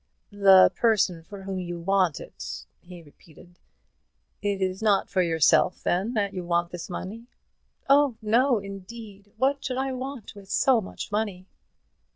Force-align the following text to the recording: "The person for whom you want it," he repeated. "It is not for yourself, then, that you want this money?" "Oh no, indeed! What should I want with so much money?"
"The 0.31 0.71
person 0.73 1.21
for 1.21 1.43
whom 1.43 1.59
you 1.59 1.77
want 1.79 2.19
it," 2.19 2.65
he 2.79 3.03
repeated. 3.03 3.59
"It 4.41 4.59
is 4.59 4.81
not 4.81 5.11
for 5.11 5.21
yourself, 5.21 5.83
then, 5.83 6.15
that 6.15 6.33
you 6.33 6.43
want 6.43 6.71
this 6.71 6.89
money?" 6.89 7.27
"Oh 7.87 8.17
no, 8.19 8.57
indeed! 8.57 9.31
What 9.37 9.63
should 9.63 9.77
I 9.77 9.91
want 9.93 10.33
with 10.33 10.49
so 10.49 10.81
much 10.81 11.11
money?" 11.11 11.45